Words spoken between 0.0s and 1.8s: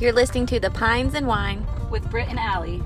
You're listening to The Pines and Wine